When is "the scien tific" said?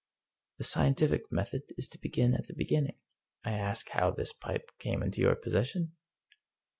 0.57-1.21